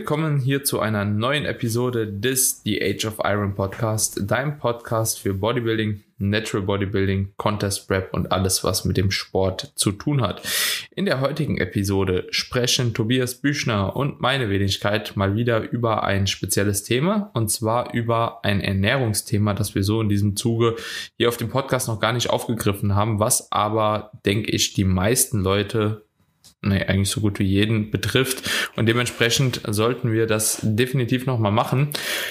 [0.00, 5.34] Willkommen hier zu einer neuen Episode des The Age of Iron Podcast, deinem Podcast für
[5.34, 10.40] Bodybuilding, Natural Bodybuilding, Contest Prep und alles, was mit dem Sport zu tun hat.
[10.96, 16.82] In der heutigen Episode sprechen Tobias Büchner und meine Wenigkeit mal wieder über ein spezielles
[16.82, 20.76] Thema und zwar über ein Ernährungsthema, das wir so in diesem Zuge
[21.18, 25.40] hier auf dem Podcast noch gar nicht aufgegriffen haben, was aber, denke ich, die meisten
[25.42, 26.06] Leute
[26.62, 28.48] nee, eigentlich so gut wie jeden betrifft.
[28.76, 31.90] Und dementsprechend sollten wir das definitiv nochmal machen.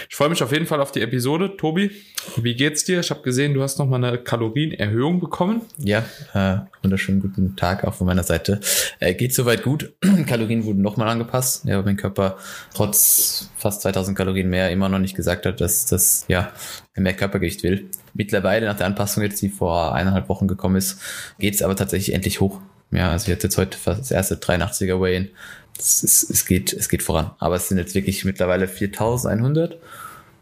[0.09, 1.57] Ich freue mich auf jeden Fall auf die Episode.
[1.57, 1.91] Tobi,
[2.38, 2.99] wie geht's dir?
[2.99, 5.61] Ich habe gesehen, du hast nochmal eine Kalorienerhöhung bekommen.
[5.77, 8.59] Ja, äh, wunderschönen guten Tag auch von meiner Seite.
[8.99, 9.93] Äh, geht soweit gut.
[10.27, 11.66] Kalorien wurden nochmal angepasst.
[11.66, 12.38] Ja, mein Körper
[12.73, 16.52] trotz fast 2000 Kalorien mehr immer noch nicht gesagt hat, dass das ja
[16.95, 17.89] mehr Körpergewicht will.
[18.14, 20.99] Mittlerweile nach der Anpassung jetzt, die vor eineinhalb Wochen gekommen ist,
[21.39, 22.59] geht's aber tatsächlich endlich hoch.
[22.92, 25.30] Ja, also ich hatte jetzt heute fast das erste 83er Weigh-In.
[25.78, 27.32] Es, geht, es geht voran.
[27.40, 29.78] Aber es sind jetzt wirklich mittlerweile 4100.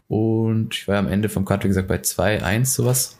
[0.08, 3.16] Und ich war am Ende vom Cut, wie gesagt, bei 2,1 sowas.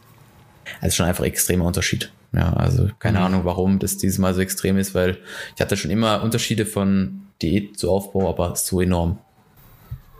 [0.80, 2.10] Also schon einfach extremer Unterschied.
[2.32, 3.24] Ja, also keine mhm.
[3.24, 5.18] Ahnung, warum das dieses Mal so extrem ist, weil
[5.54, 9.18] ich hatte schon immer Unterschiede von Diät zu Aufbau, aber so enorm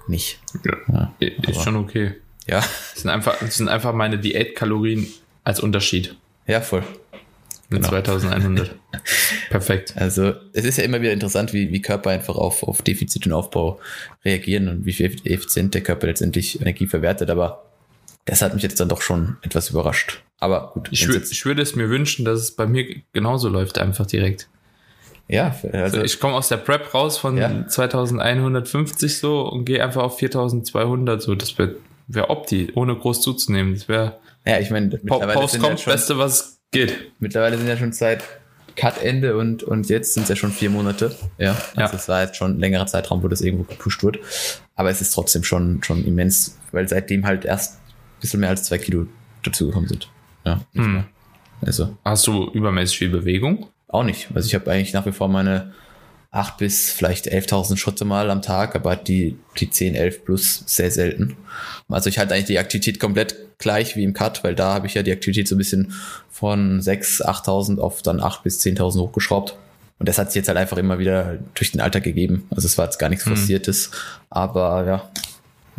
[0.06, 0.41] nicht.
[0.89, 2.14] Ja, ja ist schon okay.
[2.47, 2.61] Ja.
[2.61, 5.06] Das sind einfach, das sind einfach meine Diätkalorien
[5.45, 6.17] als Unterschied.
[6.47, 6.83] Ja, voll.
[7.70, 7.88] Genau.
[7.88, 8.74] 2100.
[9.50, 9.94] Perfekt.
[9.97, 13.33] Also es ist ja immer wieder interessant, wie, wie Körper einfach auf, auf Defizit und
[13.33, 13.78] Aufbau
[14.24, 17.28] reagieren und wie viel effizient der Körper letztendlich Energie verwertet.
[17.28, 17.64] Aber
[18.24, 20.22] das hat mich jetzt dann doch schon etwas überrascht.
[20.39, 20.89] Aber gut.
[20.92, 24.48] Ich, ich würde es mir wünschen, dass es bei mir genauso läuft, einfach direkt.
[25.27, 27.66] Ja, also, also ich komme aus der Prep raus von ja.
[27.66, 31.34] 2150 so und gehe einfach auf 4200 so.
[31.34, 33.74] Das wäre wär opti, ohne groß zuzunehmen.
[33.74, 37.12] Das wäre ja, ich meine, Post kommt, Beste, was Geht.
[37.18, 38.23] Mittlerweile sind ja schon seit
[38.77, 41.14] Cut-Ende und, und jetzt sind es ja schon vier Monate.
[41.39, 41.51] Ja.
[41.74, 41.92] Also ja.
[41.92, 44.18] es war jetzt schon ein längerer Zeitraum, wo das irgendwo gepusht wird.
[44.77, 48.64] Aber es ist trotzdem schon, schon immens, weil seitdem halt erst ein bisschen mehr als
[48.64, 49.06] zwei Kilo
[49.42, 50.08] dazugekommen sind.
[50.45, 50.61] Ja.
[50.74, 51.05] Hm.
[51.62, 51.96] Also.
[52.05, 53.68] Hast du übermäßig viel Bewegung?
[53.89, 54.29] Auch nicht.
[54.35, 55.73] Also ich habe eigentlich nach wie vor meine
[56.30, 60.90] acht bis vielleicht 11.000 Schritte mal am Tag, aber die, die 10, 11 plus sehr
[60.90, 61.36] selten.
[61.89, 64.95] Also ich halte eigentlich die Aktivität komplett gleich wie im Cut, weil da habe ich
[64.95, 65.92] ja die Aktivität so ein bisschen
[66.30, 69.57] von 6, 8.000 auf dann 8 bis 10.000 hochgeschraubt.
[69.98, 72.47] Und das hat sich jetzt halt einfach immer wieder durch den Alltag gegeben.
[72.51, 73.30] Also es war jetzt gar nichts mhm.
[73.30, 73.91] Forciertes,
[74.30, 75.11] aber ja.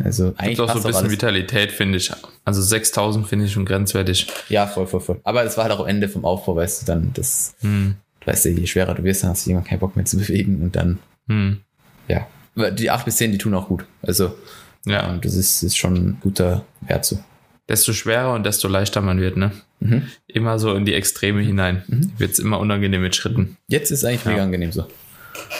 [0.02, 2.10] Also eigentlich Gibt auch so ein bisschen Vitalität, finde ich.
[2.44, 4.26] Also 6000 finde ich schon grenzwertig.
[4.48, 5.20] Ja, voll, voll, voll.
[5.24, 8.46] Aber es war halt auch am Ende vom Aufbau, weißt du, dann das, hm weißt
[8.46, 10.76] du, je schwerer du wirst, dann hast du irgendwann keinen Bock mehr zu bewegen und
[10.76, 10.98] dann,
[11.28, 11.60] hm.
[12.08, 12.26] ja.
[12.72, 13.84] Die 8 bis 10, die tun auch gut.
[14.02, 14.34] Also,
[14.84, 15.08] ja.
[15.08, 17.18] Und das ist, ist schon ein guter Wert so.
[17.70, 19.52] Desto schwerer und desto leichter man wird, ne?
[19.78, 20.08] Mhm.
[20.26, 21.84] Immer so in die Extreme hinein.
[21.86, 22.12] Mhm.
[22.18, 23.58] Wird es immer unangenehm mit Schritten.
[23.68, 24.32] Jetzt ist eigentlich ja.
[24.32, 24.86] mega angenehm so.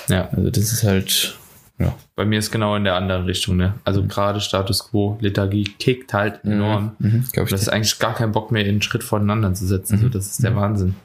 [0.09, 0.29] Ja.
[0.33, 1.39] Also das ist halt,
[1.79, 1.95] ja.
[2.17, 3.75] Bei mir ist genau in der anderen Richtung, ne?
[3.85, 4.09] Also mhm.
[4.09, 6.53] gerade Status Quo, Lethargie kickt halt mhm.
[6.53, 6.97] enorm.
[6.99, 7.25] Mhm.
[7.33, 9.99] Das ist eigentlich gar kein Bock mehr, in einen Schritt voneinander zu setzen.
[9.99, 10.03] Mhm.
[10.03, 10.97] So, das ist der Wahnsinn.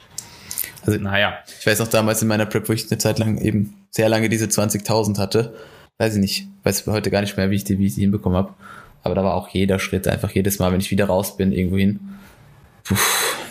[0.84, 1.34] Also, naja.
[1.60, 4.28] Ich weiß noch damals in meiner Prep, wo ich eine Zeit lang eben sehr lange
[4.28, 5.54] diese 20.000 hatte.
[5.98, 6.48] Weiß ich nicht.
[6.64, 8.54] Weiß heute gar nicht mehr, wie ich die, wie ich die hinbekommen habe.
[9.02, 11.76] Aber da war auch jeder Schritt, einfach jedes Mal, wenn ich wieder raus bin, irgendwo
[11.76, 12.00] hin.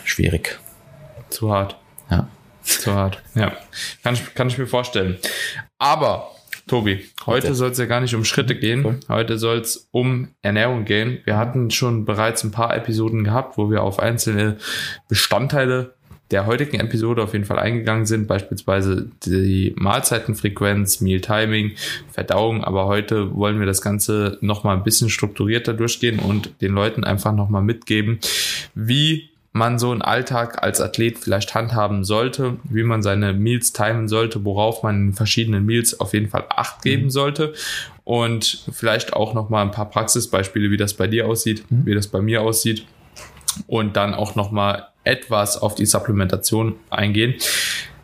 [0.04, 0.58] Schwierig.
[1.30, 1.76] Zu hart.
[2.10, 2.28] Ja.
[2.62, 3.22] Zu hart.
[3.34, 3.52] Ja.
[4.02, 5.18] Kann ich, kann ich mir vorstellen.
[5.78, 6.30] Aber,
[6.66, 8.84] Tobi, heute soll es ja gar nicht um Schritte gehen.
[8.84, 9.00] Cool.
[9.08, 11.20] Heute soll es um Ernährung gehen.
[11.24, 14.58] Wir hatten schon bereits ein paar Episoden gehabt, wo wir auf einzelne
[15.08, 15.95] Bestandteile
[16.30, 21.72] der heutigen Episode auf jeden Fall eingegangen sind, beispielsweise die Mahlzeitenfrequenz, Meal Timing,
[22.10, 27.04] Verdauung, aber heute wollen wir das Ganze nochmal ein bisschen strukturierter durchgehen und den Leuten
[27.04, 28.18] einfach nochmal mitgeben,
[28.74, 34.06] wie man so einen Alltag als Athlet vielleicht handhaben sollte, wie man seine Meals timen
[34.06, 37.10] sollte, worauf man in verschiedenen Meals auf jeden Fall Acht geben mhm.
[37.10, 37.54] sollte
[38.04, 41.86] und vielleicht auch nochmal ein paar Praxisbeispiele, wie das bei dir aussieht, mhm.
[41.86, 42.84] wie das bei mir aussieht
[43.66, 47.34] und dann auch nochmal etwas auf die Supplementation eingehen.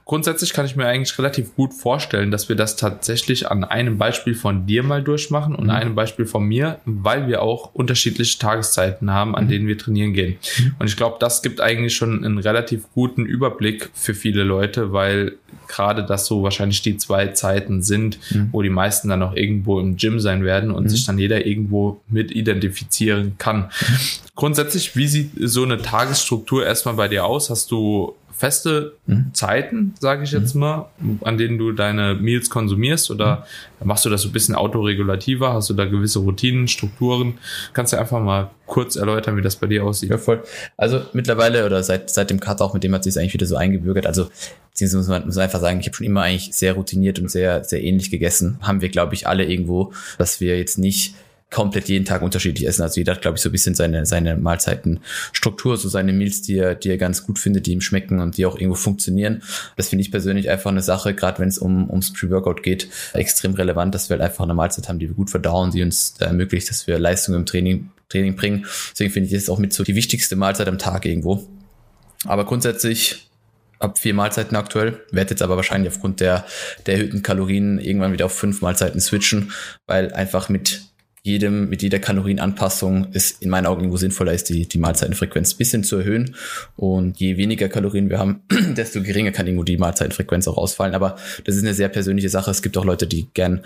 [0.05, 4.35] Grundsätzlich kann ich mir eigentlich relativ gut vorstellen, dass wir das tatsächlich an einem Beispiel
[4.35, 5.71] von dir mal durchmachen und mhm.
[5.71, 9.49] einem Beispiel von mir, weil wir auch unterschiedliche Tageszeiten haben, an mhm.
[9.49, 10.37] denen wir trainieren gehen.
[10.59, 10.75] Mhm.
[10.79, 15.37] Und ich glaube, das gibt eigentlich schon einen relativ guten Überblick für viele Leute, weil
[15.73, 18.51] gerade das so wahrscheinlich die zwei Zeiten sind, mhm.
[18.53, 20.89] wo die meisten dann auch irgendwo im Gym sein werden und mhm.
[20.89, 23.71] sich dann jeder irgendwo mit identifizieren kann.
[24.35, 27.51] Grundsätzlich, wie sieht so eine Tagesstruktur erstmal bei dir aus?
[27.51, 29.31] Hast du feste mhm.
[29.33, 30.61] Zeiten, sage ich jetzt mhm.
[30.61, 30.91] mal,
[31.23, 33.47] an denen du deine Meals konsumierst oder
[33.81, 33.89] mhm.
[33.89, 35.53] machst du das so ein bisschen autoregulativer?
[35.53, 37.35] Hast du da gewisse Routinen, Strukturen?
[37.73, 40.11] Kannst du einfach mal kurz erläutern, wie das bei dir aussieht?
[40.11, 40.43] Ja, voll.
[40.77, 43.57] Also mittlerweile oder seit, seit dem Cut auch, mit dem hat sich eigentlich wieder so
[43.57, 44.07] eingebürgert.
[44.07, 44.29] Also
[44.71, 47.31] beziehungsweise muss man, muss man einfach sagen, ich habe schon immer eigentlich sehr routiniert und
[47.31, 48.59] sehr, sehr ähnlich gegessen.
[48.63, 51.15] Haben wir, glaube ich, alle irgendwo, dass wir jetzt nicht
[51.53, 52.83] komplett jeden Tag unterschiedlich essen.
[52.83, 56.57] Also jeder hat, glaube ich, so ein bisschen seine, seine Mahlzeitenstruktur, so seine Meals, die
[56.57, 59.43] er, die er ganz gut findet, die ihm schmecken und die auch irgendwo funktionieren.
[59.77, 63.55] Das finde ich persönlich einfach eine Sache, gerade wenn es um, ums Pre-Workout geht, extrem
[63.55, 66.71] relevant, dass wir halt einfach eine Mahlzeit haben, die wir gut verdauen, die uns ermöglicht,
[66.71, 68.67] dass wir Leistung im Training, Training bringen.
[68.91, 71.47] Deswegen finde ich, das auch mit so die wichtigste Mahlzeit am Tag irgendwo.
[72.25, 73.29] Aber grundsätzlich
[73.79, 76.47] ab vier Mahlzeiten aktuell, werde jetzt aber wahrscheinlich aufgrund der,
[76.87, 79.53] der erhöhten Kalorien irgendwann wieder auf fünf Mahlzeiten switchen,
[79.87, 80.92] weil einfach mit
[81.25, 85.85] jedem, mit jeder Kalorienanpassung ist in meinen Augen irgendwo sinnvoller ist, die, die Mahlzeitenfrequenz bisschen
[85.85, 86.35] zu erhöhen.
[86.75, 88.43] Und je weniger Kalorien wir haben,
[88.77, 90.97] desto geringer kann irgendwo die Mahlzeitenfrequenz auch ausfallen.
[90.97, 92.51] Aber das ist eine sehr persönliche Sache.
[92.51, 93.61] Es gibt auch Leute, die gern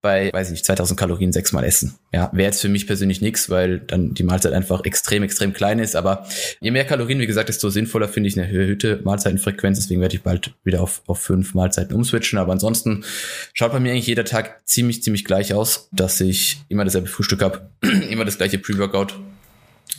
[0.00, 1.96] bei, weiß ich nicht, 2000 Kalorien sechsmal essen.
[2.14, 5.80] Ja, wäre jetzt für mich persönlich nichts, weil dann die Mahlzeit einfach extrem, extrem klein
[5.80, 5.96] ist.
[5.96, 6.26] Aber
[6.60, 9.78] je mehr Kalorien, wie gesagt, desto sinnvoller finde ich eine erhöhte Mahlzeitenfrequenz.
[9.78, 12.38] Deswegen werde ich bald wieder auf, auf fünf Mahlzeiten umswitchen.
[12.38, 13.04] Aber ansonsten
[13.52, 17.42] schaut bei mir eigentlich jeder Tag ziemlich, ziemlich gleich aus, dass ich immer das Frühstück
[17.42, 17.70] habe,
[18.10, 19.18] immer das gleiche Pre-Workout,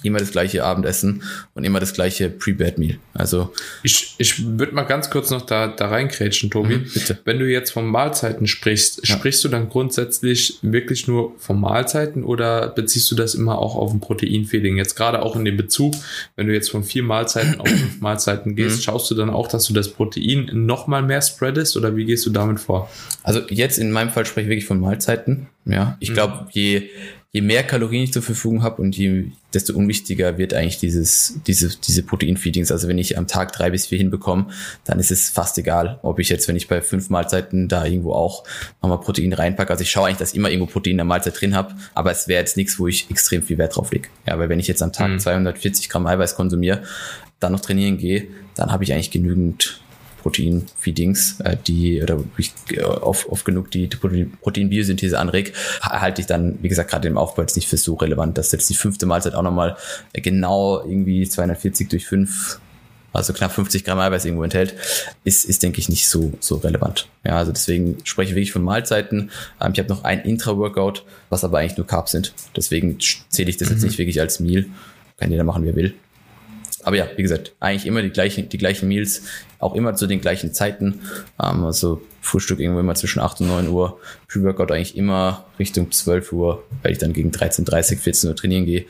[0.03, 2.97] immer das gleiche Abendessen und immer das gleiche Pre-Bed-Meal.
[3.13, 3.53] Also
[3.83, 6.77] ich, ich würde mal ganz kurz noch da, da reinkrätschen, Tobi.
[6.77, 7.19] Mhm, bitte.
[7.25, 9.15] Wenn du jetzt von Mahlzeiten sprichst, ja.
[9.15, 13.93] sprichst du dann grundsätzlich wirklich nur von Mahlzeiten oder beziehst du das immer auch auf
[13.93, 14.77] ein Proteinfeeding?
[14.77, 15.93] Jetzt gerade auch in dem Bezug,
[16.35, 18.81] wenn du jetzt von vier Mahlzeiten auf fünf Mahlzeiten gehst, mhm.
[18.81, 22.25] schaust du dann auch, dass du das Protein noch mal mehr spreadest oder wie gehst
[22.25, 22.89] du damit vor?
[23.23, 25.47] Also jetzt in meinem Fall spreche ich wirklich von Mahlzeiten.
[25.65, 26.13] Ja, ich mhm.
[26.13, 26.89] glaube, je,
[27.33, 29.25] je mehr Kalorien ich zur Verfügung habe und je,
[29.55, 32.71] desto unwichtiger wird eigentlich dieses, diese, diese Proteinfeedings.
[32.71, 34.47] Also wenn ich am Tag drei bis vier hinbekomme,
[34.83, 38.13] dann ist es fast egal, ob ich jetzt, wenn ich bei fünf Mahlzeiten da irgendwo
[38.13, 38.43] auch
[38.83, 39.71] nochmal Protein reinpacke.
[39.71, 42.11] Also ich schaue eigentlich, dass ich immer irgendwo Protein in der Mahlzeit drin habe, aber
[42.11, 44.09] es wäre jetzt nichts, wo ich extrem viel Wert drauf lege.
[44.27, 45.19] Ja, weil wenn ich jetzt am Tag mhm.
[45.19, 46.83] 240 Gramm Eiweiß konsumiere,
[47.39, 49.81] dann noch trainieren gehe, dann habe ich eigentlich genügend
[50.23, 56.27] Protein-Feedings, äh, die oder ich äh, oft, oft genug die, die Protein-Biosynthese anregt, halte ich
[56.27, 59.05] dann, wie gesagt, gerade im Aufbau jetzt nicht für so relevant, dass jetzt die fünfte
[59.05, 59.77] Mahlzeit auch nochmal
[60.13, 62.59] genau irgendwie 240 durch 5
[63.13, 64.73] also knapp 50 Gramm Eiweiß irgendwo enthält,
[65.23, 67.07] ist, ist denke ich, nicht so, so relevant.
[67.23, 69.29] Ja, also deswegen spreche ich wirklich von Mahlzeiten.
[69.61, 72.33] Ähm, ich habe noch ein Intra-Workout, was aber eigentlich nur Carbs sind.
[72.55, 72.97] Deswegen
[73.29, 73.75] zähle ich das mhm.
[73.75, 74.65] jetzt nicht wirklich als Meal.
[75.17, 75.93] Kann jeder machen, wie er will.
[76.83, 79.23] Aber ja, wie gesagt, eigentlich immer die gleichen, die gleichen Meals,
[79.59, 81.01] auch immer zu den gleichen Zeiten.
[81.41, 83.99] Ähm, also Frühstück irgendwo immer zwischen 8 und 9 Uhr.
[84.27, 88.85] Pre-Workout eigentlich immer Richtung 12 Uhr, weil ich dann gegen 13.30, 14 Uhr trainieren gehe.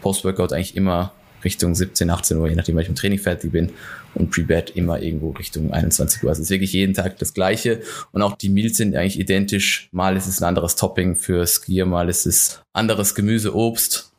[0.00, 1.12] Post-Workout eigentlich immer
[1.44, 3.72] Richtung 17, 18 Uhr, je nachdem, wann ich im Training fertig bin.
[4.14, 6.30] Und Pre-Bed immer irgendwo Richtung 21 Uhr.
[6.30, 7.82] Also es ist wirklich jeden Tag das Gleiche.
[8.12, 9.88] Und auch die Meals sind eigentlich identisch.
[9.92, 14.12] Mal ist es ein anderes Topping für Skier, mal ist es anderes Gemüse, Obst.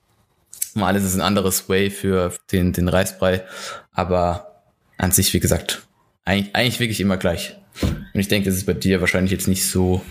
[0.76, 3.44] Mal ist es ein anderes Way für den, den Reisbrei.
[3.92, 4.64] Aber
[4.98, 5.84] an sich, wie gesagt,
[6.26, 7.56] eigentlich, eigentlich wirklich immer gleich.
[7.82, 10.02] Und ich denke, es ist bei dir wahrscheinlich jetzt nicht so,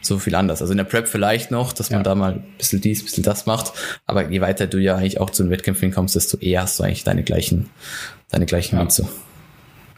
[0.00, 0.60] so viel anders.
[0.60, 2.04] Also in der Prep vielleicht noch, dass man ja.
[2.04, 3.72] da mal ein bisschen dies, ein bisschen das macht.
[4.06, 6.84] Aber je weiter du ja eigentlich auch zu den Wettkämpfen kommst, desto eher hast du
[6.84, 7.68] eigentlich deine gleichen,
[8.30, 8.82] deine gleichen ja.
[8.82, 9.08] Mitze.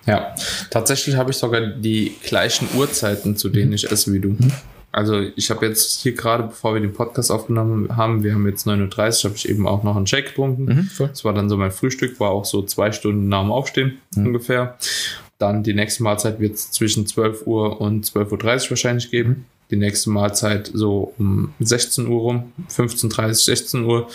[0.07, 0.35] Ja,
[0.71, 4.31] tatsächlich habe ich sogar die gleichen Uhrzeiten, zu denen ich esse wie du.
[4.31, 4.53] Mhm.
[4.93, 8.67] Also ich habe jetzt hier gerade, bevor wir den Podcast aufgenommen haben, wir haben jetzt
[8.67, 10.65] 9.30 Uhr, habe ich eben auch noch einen Shake getrunken.
[10.65, 13.99] Mhm, das war dann so mein Frühstück, war auch so zwei Stunden nach dem Aufstehen
[14.15, 14.27] mhm.
[14.27, 14.77] ungefähr.
[15.39, 19.47] Dann die nächste Mahlzeit wird es zwischen 12 Uhr und 12.30 Uhr wahrscheinlich geben.
[19.71, 24.09] Die nächste Mahlzeit so um 16 Uhr rum, 15.30 16 Uhr.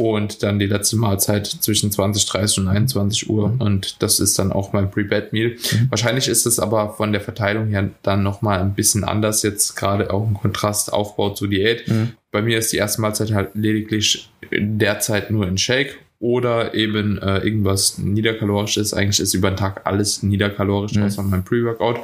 [0.00, 3.48] Und dann die letzte Mahlzeit zwischen 20.30 und 21 Uhr.
[3.48, 3.60] Mhm.
[3.60, 5.50] Und das ist dann auch mein Pre-Bed-Meal.
[5.50, 5.90] Mhm.
[5.90, 9.42] Wahrscheinlich ist es aber von der Verteilung her dann nochmal ein bisschen anders.
[9.42, 11.86] Jetzt gerade auch im Kontrast Aufbau zu Diät.
[11.86, 12.12] Mhm.
[12.30, 17.38] Bei mir ist die erste Mahlzeit halt lediglich derzeit nur in Shake oder eben äh,
[17.38, 18.94] irgendwas niederkalorisches.
[18.94, 21.04] Eigentlich ist über den Tag alles niederkalorisch, mhm.
[21.04, 22.00] außer mein Pre-Workout.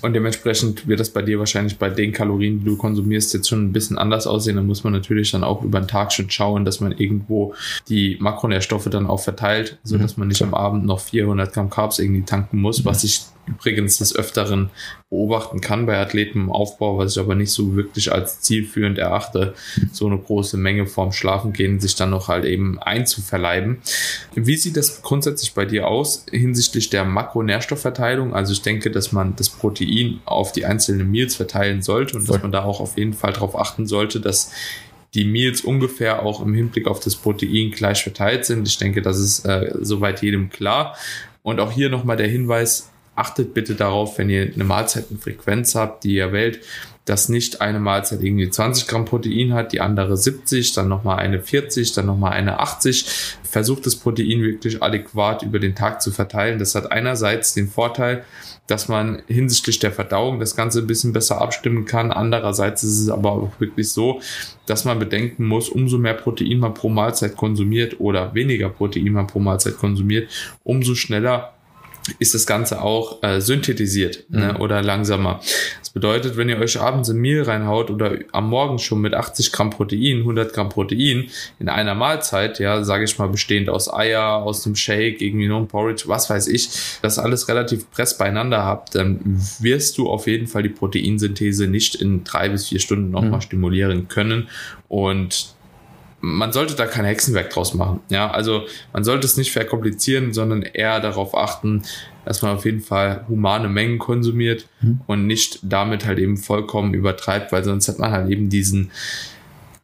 [0.00, 3.66] Und dementsprechend wird das bei dir wahrscheinlich bei den Kalorien, die du konsumierst, jetzt schon
[3.66, 4.56] ein bisschen anders aussehen.
[4.56, 7.54] Da muss man natürlich dann auch über den Tag schon schauen, dass man irgendwo
[7.88, 10.22] die Makronährstoffe dann auch verteilt, so dass mhm.
[10.22, 14.14] man nicht am Abend noch 400 Gramm Carbs irgendwie tanken muss, was ich übrigens des
[14.14, 14.70] Öfteren
[15.10, 19.54] beobachten kann bei Athleten im Aufbau, was ich aber nicht so wirklich als zielführend erachte,
[19.92, 23.78] so eine große Menge vorm Schlafengehen sich dann noch halt eben einzuverleiben.
[24.34, 28.34] Wie sieht das grundsätzlich bei dir aus hinsichtlich der Makronährstoffverteilung?
[28.34, 32.42] Also ich denke, dass man das Protein auf die einzelnen Meals verteilen sollte und dass
[32.42, 34.50] man da auch auf jeden Fall darauf achten sollte, dass
[35.14, 38.66] die Meals ungefähr auch im Hinblick auf das Protein gleich verteilt sind.
[38.66, 40.96] Ich denke, das ist äh, soweit jedem klar.
[41.42, 46.16] Und auch hier nochmal der Hinweis, achtet bitte darauf, wenn ihr eine Mahlzeitenfrequenz habt, die
[46.16, 46.60] ihr wählt,
[47.04, 51.38] dass nicht eine Mahlzeit irgendwie 20 Gramm Protein hat, die andere 70, dann nochmal eine
[51.38, 53.04] 40, dann nochmal eine 80.
[53.42, 56.58] Versucht das Protein wirklich adäquat über den Tag zu verteilen.
[56.58, 58.24] Das hat einerseits den Vorteil,
[58.66, 62.10] dass man hinsichtlich der Verdauung das Ganze ein bisschen besser abstimmen kann.
[62.10, 64.22] Andererseits ist es aber auch wirklich so,
[64.64, 69.26] dass man bedenken muss, umso mehr Protein man pro Mahlzeit konsumiert oder weniger Protein man
[69.26, 70.30] pro Mahlzeit konsumiert,
[70.64, 71.53] umso schneller
[72.18, 74.46] ist das Ganze auch äh, synthetisiert ne, mhm.
[74.46, 75.40] ne, oder langsamer.
[75.80, 79.52] Das bedeutet, wenn ihr euch abends ein Meal reinhaut oder am Morgen schon mit 80
[79.52, 84.42] Gramm Protein, 100 Gramm Protein in einer Mahlzeit, ja, sage ich mal, bestehend aus Eier,
[84.42, 86.68] aus einem Shake, irgendwie noch ein Porridge, was weiß ich,
[87.00, 89.20] das alles relativ press beieinander habt, dann
[89.60, 93.42] wirst du auf jeden Fall die Proteinsynthese nicht in drei bis vier Stunden nochmal mhm.
[93.42, 94.48] stimulieren können
[94.88, 95.53] und
[96.24, 98.00] man sollte da kein Hexenwerk draus machen.
[98.08, 101.82] Ja, also man sollte es nicht verkomplizieren, sondern eher darauf achten,
[102.24, 105.00] dass man auf jeden Fall humane Mengen konsumiert mhm.
[105.06, 108.90] und nicht damit halt eben vollkommen übertreibt, weil sonst hat man halt eben diesen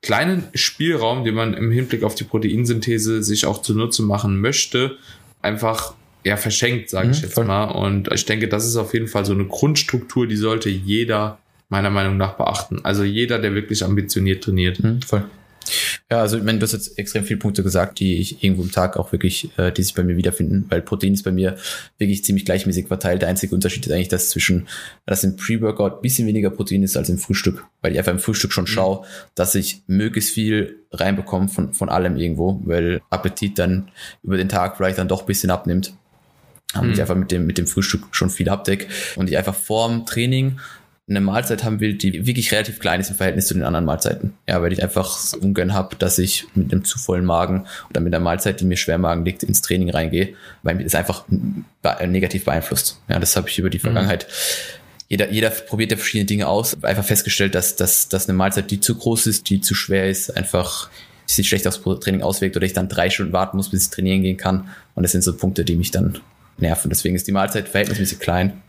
[0.02, 4.96] kleinen Spielraum, den man im Hinblick auf die Proteinsynthese sich auch zunutze machen möchte,
[5.42, 5.92] einfach
[6.24, 7.44] ja verschenkt, sage mhm, ich jetzt voll.
[7.44, 7.64] mal.
[7.64, 11.90] Und ich denke, das ist auf jeden Fall so eine Grundstruktur, die sollte jeder meiner
[11.90, 12.80] Meinung nach beachten.
[12.82, 14.82] Also jeder, der wirklich ambitioniert trainiert.
[14.82, 15.24] Mhm, voll.
[16.12, 18.72] Ja, also ich meine, du hast jetzt extrem viele Punkte gesagt, die ich irgendwo im
[18.72, 21.56] Tag auch wirklich, äh, die sich bei mir wiederfinden, weil Protein ist bei mir
[21.98, 23.22] wirklich ziemlich gleichmäßig verteilt.
[23.22, 24.66] Der einzige Unterschied ist eigentlich, dass zwischen,
[25.06, 28.52] dass im Pre-Workout bisschen weniger Protein ist als im Frühstück, weil ich einfach im Frühstück
[28.52, 28.68] schon mhm.
[28.68, 33.88] schaue, dass ich möglichst viel reinbekomme von, von allem irgendwo, weil Appetit dann
[34.24, 35.94] über den Tag vielleicht dann doch bisschen abnimmt.
[36.74, 36.92] Und mhm.
[36.92, 40.58] ich einfach mit dem, mit dem Frühstück schon viel abdeck und ich einfach vorm Training
[41.10, 44.34] eine Mahlzeit haben will, die wirklich relativ klein ist im Verhältnis zu den anderen Mahlzeiten.
[44.48, 48.14] Ja, weil ich einfach ungern habe, dass ich mit einem zu vollen Magen oder mit
[48.14, 51.24] einer Mahlzeit, die mir schwer im Magen liegt, ins Training reingehe, weil mir das einfach
[52.06, 53.00] negativ beeinflusst.
[53.08, 53.82] Ja, das habe ich über die mhm.
[53.82, 54.26] Vergangenheit.
[54.28, 54.80] Mhm.
[55.08, 58.78] Jeder, jeder probiert ja verschiedene Dinge aus, einfach festgestellt, dass, dass, dass eine Mahlzeit, die
[58.78, 60.88] zu groß ist, die zu schwer ist, einfach
[61.26, 64.22] sich schlecht aufs Training auswirkt oder ich dann drei Stunden warten muss, bis ich trainieren
[64.22, 64.68] gehen kann.
[64.94, 66.18] Und das sind so Punkte, die mich dann
[66.58, 66.90] nerven.
[66.90, 68.62] Deswegen ist die Mahlzeit verhältnismäßig klein.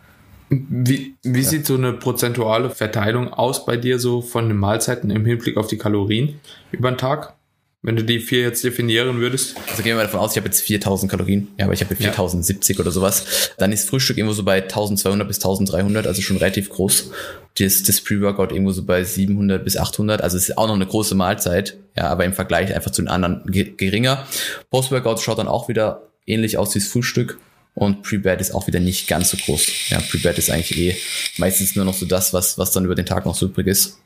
[0.53, 1.47] Wie, wie ja.
[1.47, 5.67] sieht so eine prozentuale Verteilung aus bei dir so von den Mahlzeiten im Hinblick auf
[5.67, 6.41] die Kalorien
[6.73, 7.35] über den Tag?
[7.83, 9.55] Wenn du die vier jetzt definieren würdest.
[9.69, 11.95] Also gehen wir mal davon aus, ich habe jetzt 4000 Kalorien, ja, aber ich habe
[11.95, 12.81] 4070 ja.
[12.81, 13.53] oder sowas.
[13.57, 17.11] Dann ist Frühstück irgendwo so bei 1200 bis 1300, also schon relativ groß.
[17.57, 20.85] Das, das Pre-Workout irgendwo so bei 700 bis 800, also es ist auch noch eine
[20.85, 24.27] große Mahlzeit, ja, aber im Vergleich einfach zu den anderen geringer.
[24.69, 27.39] Post-Workout schaut dann auch wieder ähnlich aus wie das Frühstück.
[27.73, 29.89] Und Pre-Bed ist auch wieder nicht ganz so groß.
[29.89, 30.97] Ja, Pre-Bed ist eigentlich eh
[31.37, 33.97] meistens nur noch so das, was, was dann über den Tag noch so übrig ist.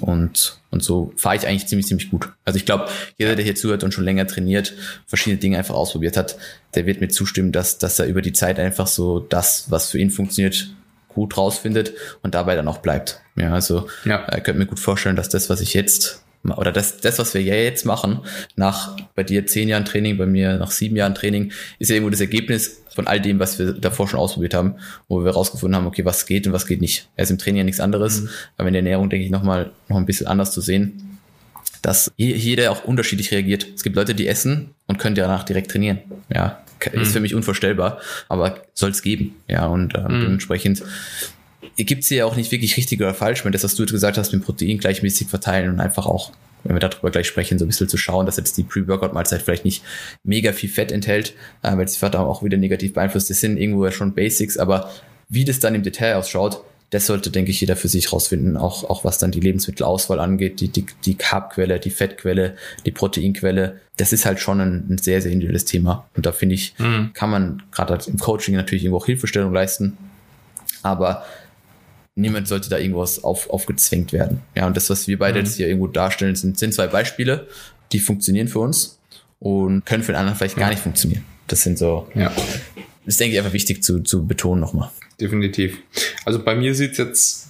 [0.00, 2.32] Und, und so fahre ich eigentlich ziemlich, ziemlich gut.
[2.44, 4.74] Also ich glaube, jeder, der hier zuhört und schon länger trainiert,
[5.06, 6.36] verschiedene Dinge einfach ausprobiert hat,
[6.74, 9.98] der wird mir zustimmen, dass, dass er über die Zeit einfach so das, was für
[9.98, 10.74] ihn funktioniert,
[11.08, 11.92] gut rausfindet
[12.22, 13.20] und dabei dann auch bleibt.
[13.34, 14.24] Ja, also ja.
[14.36, 17.42] ich könnte mir gut vorstellen, dass das, was ich jetzt oder das, das, was wir
[17.42, 18.20] ja jetzt machen,
[18.56, 22.10] nach bei dir zehn Jahren Training, bei mir nach sieben Jahren Training, ist ja irgendwo
[22.10, 24.76] das Ergebnis von all dem, was wir davor schon ausprobiert haben,
[25.08, 27.08] wo wir rausgefunden haben, okay, was geht und was geht nicht.
[27.16, 28.28] Er ist im Training ja nichts anderes, mhm.
[28.56, 31.18] aber in der Ernährung denke ich nochmal noch ein bisschen anders zu sehen,
[31.82, 33.66] dass jeder auch unterschiedlich reagiert.
[33.74, 36.00] Es gibt Leute, die essen und können danach direkt trainieren.
[36.32, 37.12] Ja, ist mhm.
[37.12, 39.36] für mich unvorstellbar, aber soll es geben.
[39.48, 40.20] Ja, und ähm, mhm.
[40.22, 40.82] dementsprechend
[41.76, 44.32] gibt es hier auch nicht wirklich richtig oder falsch, wenn das, was du gesagt hast,
[44.32, 46.32] mit Protein gleichmäßig verteilen und einfach auch,
[46.64, 49.64] wenn wir darüber gleich sprechen, so ein bisschen zu schauen, dass jetzt die Pre-Workout-Mahlzeit vielleicht
[49.64, 49.82] nicht
[50.24, 53.30] mega viel Fett enthält, äh, weil die Verdauung auch wieder negativ beeinflusst.
[53.30, 54.90] Das sind irgendwo ja schon Basics, aber
[55.28, 58.82] wie das dann im Detail ausschaut, das sollte, denke ich, jeder für sich rausfinden, auch,
[58.82, 63.80] auch was dann die Lebensmittelauswahl angeht, die, die, die Carbquelle, die Fettquelle, die Proteinquelle.
[63.96, 66.08] Das ist halt schon ein, ein sehr, sehr individuelles Thema.
[66.16, 67.12] Und da finde ich, mhm.
[67.14, 69.96] kann man gerade im Coaching natürlich irgendwo auch Hilfestellung leisten.
[70.82, 71.24] Aber
[72.14, 74.40] niemand sollte da irgendwas auf, aufgezwängt werden.
[74.54, 75.44] Ja, und das, was wir beide mhm.
[75.44, 77.46] jetzt hier irgendwo darstellen, sind, sind zwei Beispiele,
[77.92, 78.98] die funktionieren für uns
[79.38, 81.24] und können für den anderen vielleicht gar nicht funktionieren.
[81.46, 82.28] Das sind so, ja.
[82.30, 84.90] das ist, denke ich, einfach wichtig zu, zu betonen nochmal.
[85.20, 85.78] Definitiv.
[86.24, 87.49] Also bei mir sieht es jetzt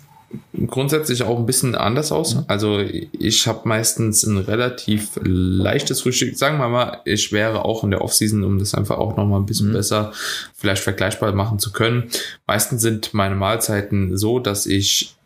[0.66, 2.34] grundsätzlich auch ein bisschen anders aus.
[2.34, 2.44] Mhm.
[2.46, 6.36] Also ich habe meistens ein relativ leichtes Frühstück.
[6.36, 9.46] Sagen wir mal, ich wäre auch in der Offseason, um das einfach auch nochmal ein
[9.46, 9.74] bisschen mhm.
[9.74, 10.12] besser
[10.54, 12.10] vielleicht vergleichbar machen zu können.
[12.46, 15.16] Meistens sind meine Mahlzeiten so, dass ich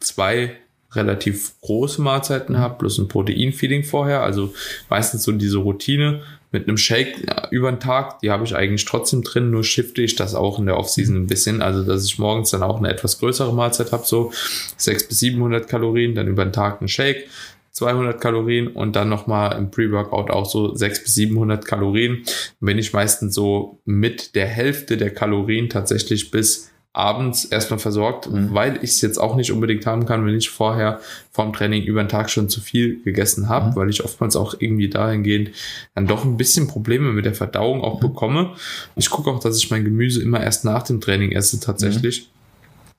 [0.00, 0.56] zwei
[0.92, 2.60] relativ große Mahlzeiten mhm.
[2.60, 4.22] habe, plus ein Proteinfeeding vorher.
[4.22, 4.52] Also
[4.88, 9.22] meistens so diese Routine mit einem Shake über den Tag, die habe ich eigentlich trotzdem
[9.22, 12.50] drin, nur shifte ich das auch in der Offseason ein bisschen, also dass ich morgens
[12.50, 14.32] dann auch eine etwas größere Mahlzeit habe, so
[14.76, 17.28] 600 bis 700 Kalorien, dann über den Tag ein Shake,
[17.72, 22.24] 200 Kalorien und dann nochmal im Pre-Workout auch so 600 bis 700 Kalorien.
[22.60, 28.52] Bin ich meistens so mit der Hälfte der Kalorien tatsächlich bis abends erstmal versorgt, mhm.
[28.52, 32.02] weil ich es jetzt auch nicht unbedingt haben kann, wenn ich vorher vorm Training über
[32.02, 33.76] den Tag schon zu viel gegessen habe, mhm.
[33.76, 35.50] weil ich oftmals auch irgendwie dahingehend
[35.94, 38.08] dann doch ein bisschen Probleme mit der Verdauung auch mhm.
[38.08, 38.50] bekomme.
[38.96, 42.28] Ich gucke auch, dass ich mein Gemüse immer erst nach dem Training esse tatsächlich.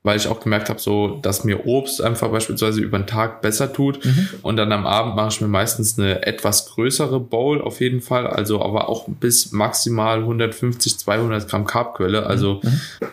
[0.04, 3.42] Mhm weil ich auch gemerkt habe, so, dass mir Obst einfach beispielsweise über den Tag
[3.42, 4.04] besser tut.
[4.04, 4.30] Mhm.
[4.42, 8.26] Und dann am Abend mache ich mir meistens eine etwas größere Bowl auf jeden Fall,
[8.26, 12.26] also aber auch bis maximal 150, 200 Gramm Carbquelle.
[12.26, 12.62] Also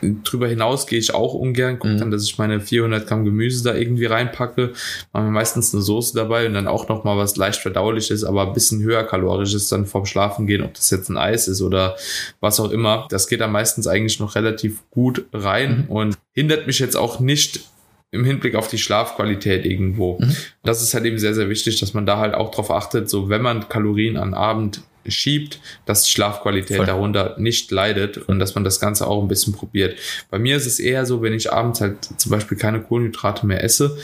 [0.01, 0.23] mhm.
[0.25, 1.99] drüber hinaus gehe ich auch ungern, gucke mhm.
[1.99, 4.73] dann, dass ich meine 400 Gramm Gemüse da irgendwie reinpacke,
[5.13, 8.47] mache mir meistens eine Soße dabei und dann auch noch mal was leicht verdauliches, aber
[8.47, 11.97] ein bisschen höher kalorisches dann vorm Schlafen gehen, ob das jetzt ein Eis ist oder
[12.41, 13.07] was auch immer.
[13.11, 15.95] Das geht dann meistens eigentlich noch relativ gut rein mhm.
[15.95, 17.61] und hindert mich jetzt auch nicht
[18.13, 20.19] im Hinblick auf die Schlafqualität irgendwo.
[20.21, 20.35] Mhm.
[20.63, 23.29] Das ist halt eben sehr, sehr wichtig, dass man da halt auch drauf achtet, so
[23.29, 26.87] wenn man Kalorien an Abend schiebt, dass die Schlafqualität Voll.
[26.87, 29.99] darunter nicht leidet und dass man das Ganze auch ein bisschen probiert.
[30.31, 33.65] Bei mir ist es eher so, wenn ich abends halt zum Beispiel keine Kohlenhydrate mehr
[33.65, 33.99] esse,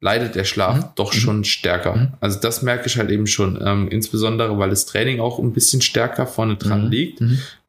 [0.00, 0.84] leidet der Schlaf mhm.
[0.96, 1.18] doch mhm.
[1.18, 1.96] schon stärker.
[1.96, 2.08] Mhm.
[2.20, 5.80] Also das merke ich halt eben schon, ähm, insbesondere weil das Training auch ein bisschen
[5.80, 6.90] stärker vorne dran mhm.
[6.90, 7.20] liegt.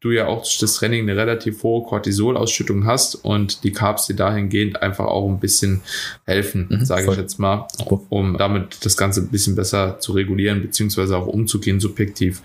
[0.05, 0.09] Mhm.
[0.09, 4.15] Du ja auch durch das Training eine relativ hohe Cortisolausschüttung hast und die Carbs dir
[4.15, 5.81] dahingehend einfach auch ein bisschen
[6.25, 6.85] helfen, mhm.
[6.85, 7.67] sage ich jetzt mal,
[8.09, 12.41] um damit das Ganze ein bisschen besser zu regulieren, beziehungsweise auch umzugehen subjektiv.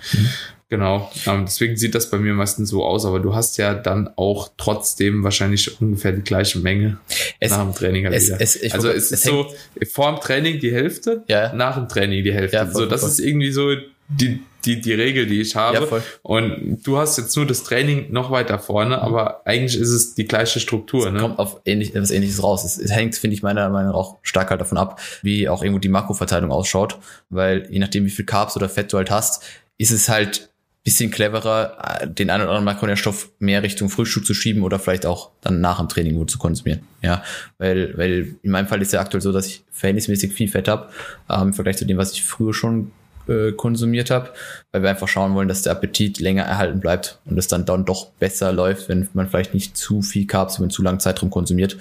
[0.71, 4.09] Genau, ähm, deswegen sieht das bei mir meistens so aus, aber du hast ja dann
[4.15, 6.99] auch trotzdem wahrscheinlich ungefähr die gleiche Menge
[7.41, 8.05] es, nach dem Training.
[8.05, 9.53] Halt es, es, also es, ist so
[9.93, 11.53] vor dem Training die Hälfte, ja.
[11.53, 12.57] nach dem Training die Hälfte.
[12.57, 13.11] Ja, voll, so, das voll.
[13.11, 13.73] ist irgendwie so
[14.11, 15.89] die, die, die Regel, die ich habe.
[15.91, 19.03] Ja, und du hast jetzt nur das Training noch weiter vorne, mhm.
[19.03, 21.07] aber eigentlich ist es die gleiche Struktur.
[21.07, 21.21] Es ne?
[21.21, 22.65] kommt auf ähnlich, etwas ähnliches raus.
[22.65, 25.63] Es, es hängt, finde ich, meiner Meinung nach auch stark halt davon ab, wie auch
[25.63, 26.99] irgendwo die Makroverteilung ausschaut,
[27.29, 29.43] weil je nachdem, wie viel Carbs oder Fett du halt hast,
[29.79, 30.51] ist es halt
[30.83, 35.31] bisschen cleverer, den einen oder anderen Makronährstoff mehr Richtung Frühstück zu schieben oder vielleicht auch
[35.43, 36.81] dann nach dem Training gut zu konsumieren.
[37.03, 37.23] Ja,
[37.59, 40.89] weil, weil in meinem Fall ist ja aktuell so, dass ich verhältnismäßig viel Fett habe
[41.29, 42.93] ähm, im Vergleich zu dem, was ich früher schon
[43.31, 44.31] äh, konsumiert habe,
[44.73, 47.85] weil wir einfach schauen wollen, dass der Appetit länger erhalten bleibt und es dann dann
[47.85, 51.31] doch besser läuft, wenn man vielleicht nicht zu viel Carbs über einen zu langen Zeitraum
[51.31, 51.79] konsumiert.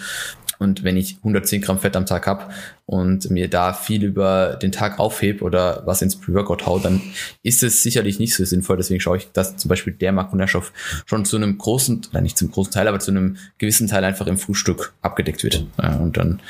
[0.59, 2.49] Und wenn ich 110 Gramm Fett am Tag habe
[2.85, 7.01] und mir da viel über den Tag aufhebe oder was ins Pre-Workout hau, dann
[7.43, 8.75] ist es sicherlich nicht so sinnvoll.
[8.75, 10.73] Deswegen schaue ich, dass zum Beispiel der Makronährstoff
[11.05, 14.27] schon zu einem großen, oder nicht zum großen Teil, aber zu einem gewissen Teil einfach
[14.27, 15.65] im Frühstück abgedeckt wird.
[15.77, 16.41] Und dann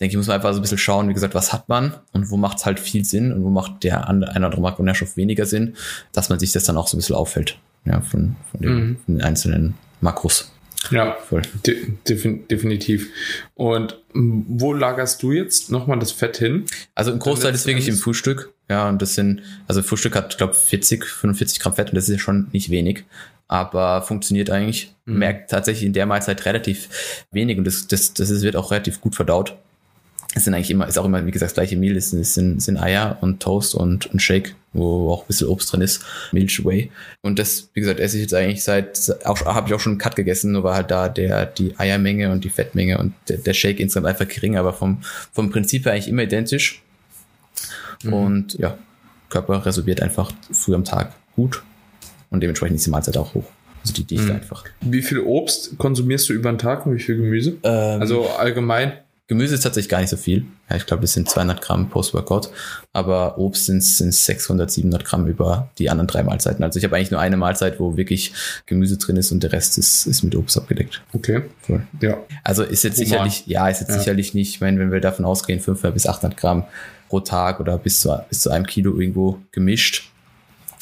[0.00, 2.30] denke ich, muss man einfach so ein bisschen schauen, wie gesagt, was hat man und
[2.30, 5.46] wo macht es halt viel Sinn und wo macht der ein oder andere Makronährstoff weniger
[5.46, 5.74] Sinn,
[6.12, 7.58] dass man sich das dann auch so ein bisschen auffällt.
[7.84, 8.96] Ja, von, von, den, mhm.
[9.04, 10.52] von den einzelnen Makros.
[10.90, 11.42] Ja, voll.
[11.66, 13.10] De definitiv.
[13.54, 16.66] Und wo lagerst du jetzt nochmal das Fett hin?
[16.94, 18.52] Also ein Großteil ist wirklich im Frühstück.
[18.70, 22.04] Ja, und das sind, also Frühstück hat, ich glaube, 40, 45 Gramm Fett und das
[22.04, 23.04] ist ja schon nicht wenig.
[23.48, 24.94] Aber funktioniert eigentlich.
[25.06, 25.18] Mhm.
[25.18, 29.00] Merkt tatsächlich in der Mahlzeit relativ wenig und das, das, das ist, wird auch relativ
[29.00, 29.56] gut verdaut
[30.34, 32.76] es sind eigentlich immer, ist auch immer, wie gesagt, das gleiche Mehl, es sind, sind
[32.76, 36.90] Eier und Toast und ein Shake, wo auch ein bisschen Obst drin ist, Milch Whey.
[37.22, 39.98] Und das, wie gesagt, esse ich jetzt eigentlich seit, auch, habe ich auch schon einen
[39.98, 43.54] Cut gegessen, nur war halt da der, die Eiermenge und die Fettmenge und der, der
[43.54, 44.98] Shake insgesamt einfach gering, aber vom,
[45.32, 46.82] vom Prinzip her eigentlich immer identisch.
[48.02, 48.12] Mhm.
[48.12, 48.76] Und ja,
[49.30, 51.62] Körper resorbiert einfach früh am Tag gut
[52.30, 53.44] und dementsprechend ist die Mahlzeit auch hoch.
[53.82, 54.32] Also die Dichte mhm.
[54.32, 54.64] einfach.
[54.82, 57.56] Wie viel Obst konsumierst du über den Tag und wie viel Gemüse?
[57.62, 58.92] Ähm, also allgemein
[59.28, 60.46] Gemüse ist tatsächlich gar nicht so viel.
[60.70, 62.48] Ja, ich glaube, das sind 200 Gramm Post-Workout.
[62.94, 66.64] Aber Obst sind, sind 600, 700 Gramm über die anderen drei Mahlzeiten.
[66.64, 68.32] Also ich habe eigentlich nur eine Mahlzeit, wo wirklich
[68.64, 71.02] Gemüse drin ist und der Rest ist, ist mit Obst abgedeckt.
[71.12, 71.42] Okay.
[71.68, 71.82] Cool.
[72.00, 72.16] Ja.
[72.42, 73.06] Also ist jetzt Human.
[73.06, 73.98] sicherlich, ja, ist jetzt ja.
[73.98, 76.64] sicherlich nicht, ich meine, wenn wir davon ausgehen, 500 bis 800 Gramm
[77.10, 80.10] pro Tag oder bis zu, bis zu einem Kilo irgendwo gemischt,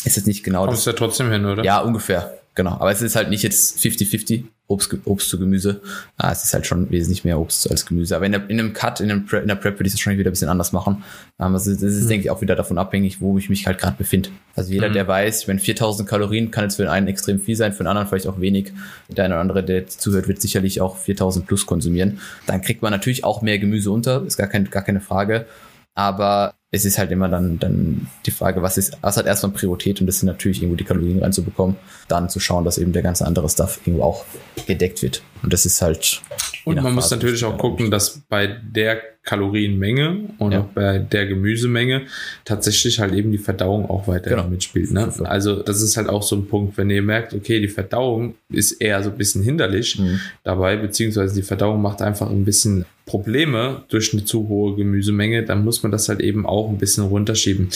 [0.04, 0.94] ist jetzt nicht genau Kommst das.
[0.94, 1.64] Kommst ja trotzdem hin, oder?
[1.64, 2.38] Ja, ungefähr.
[2.56, 2.72] Genau.
[2.72, 5.82] Aber es ist halt nicht jetzt 50-50, Obst, Obst zu Gemüse.
[6.16, 8.16] Ah, es ist halt schon wesentlich mehr Obst als Gemüse.
[8.16, 10.00] Aber in, der, in einem Cut, in, einem Pre, in der Prep würde ich das
[10.00, 11.04] schon wieder ein bisschen anders machen.
[11.38, 12.08] Um, ähm, also das ist, mhm.
[12.08, 14.30] denke ich, auch wieder davon abhängig, wo ich mich halt gerade befinde.
[14.56, 14.94] Also jeder, mhm.
[14.94, 18.08] der weiß, meine, 4000 Kalorien kann jetzt für einen extrem viel sein, für den anderen
[18.08, 18.72] vielleicht auch wenig.
[19.08, 22.20] Der eine oder andere, der zuhört, wird sicherlich auch 4000 plus konsumieren.
[22.46, 25.46] Dann kriegt man natürlich auch mehr Gemüse unter, ist gar, kein, gar keine Frage.
[25.94, 30.00] Aber es ist halt immer dann, dann die Frage, was ist, was hat erstmal Priorität
[30.00, 31.76] und das sind natürlich irgendwo die Kalorien reinzubekommen,
[32.09, 34.24] dann zu schauen, dass eben der ganze andere Stuff irgendwo auch
[34.66, 35.22] gedeckt wird.
[35.42, 36.22] Und das ist halt.
[36.64, 40.61] Und man muss natürlich auch gucken, dass bei der Kalorienmenge und ja.
[40.61, 42.07] auch bei der Gemüsemenge
[42.44, 44.48] tatsächlich halt eben die Verdauung auch weiter genau.
[44.48, 44.90] mitspielt.
[44.90, 45.12] Ne?
[45.24, 48.72] Also das ist halt auch so ein Punkt, wenn ihr merkt, okay, die Verdauung ist
[48.72, 50.20] eher so ein bisschen hinderlich mhm.
[50.42, 55.64] dabei, beziehungsweise die Verdauung macht einfach ein bisschen Probleme durch eine zu hohe Gemüsemenge, dann
[55.64, 57.68] muss man das halt eben auch ein bisschen runterschieben.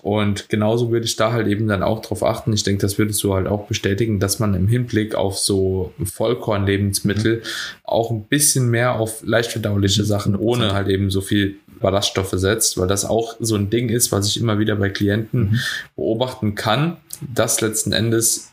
[0.00, 2.54] Und genauso würde ich da halt eben dann auch drauf achten.
[2.54, 7.42] Ich denke, das würdest du halt auch bestätigen, dass man im Hinblick auf so Vollkornlebensmittel
[7.84, 12.78] auch ein bisschen mehr auf leicht verdauliche Sachen ohne halt eben so viel Ballaststoffe setzt,
[12.78, 15.58] weil das auch so ein Ding ist, was ich immer wieder bei Klienten mhm.
[15.96, 18.52] beobachten kann, dass letzten Endes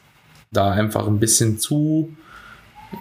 [0.52, 2.14] da einfach ein bisschen zu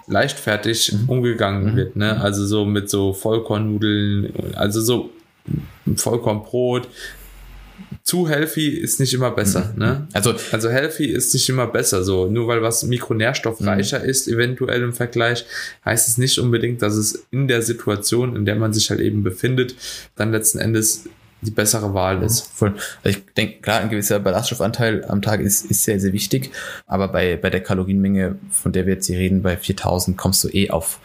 [0.06, 1.08] leichtfertig mhm.
[1.08, 1.76] umgegangen mhm.
[1.76, 1.96] wird.
[1.96, 2.20] Ne?
[2.20, 5.10] Also so mit so Vollkornnudeln, also so
[5.96, 6.88] Vollkornbrot.
[8.02, 9.72] Zu healthy ist nicht immer besser.
[9.72, 9.78] Mhm.
[9.78, 10.08] Ne?
[10.12, 12.04] Also, also healthy ist nicht immer besser.
[12.04, 14.04] So nur weil was mikronährstoffreicher mhm.
[14.04, 15.44] ist, eventuell im Vergleich,
[15.84, 19.22] heißt es nicht unbedingt, dass es in der Situation, in der man sich halt eben
[19.22, 19.74] befindet,
[20.16, 21.04] dann letzten Endes
[21.44, 22.40] die bessere Wahl ist.
[22.40, 22.74] Voll.
[23.02, 26.50] Also ich denke, klar, ein gewisser Ballaststoffanteil am Tag ist, ist sehr, sehr wichtig.
[26.86, 30.48] Aber bei, bei der Kalorienmenge, von der wir jetzt hier reden, bei 4000 kommst du
[30.48, 31.00] eh auf,